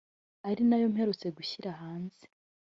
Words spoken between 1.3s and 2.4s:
gushyira hanze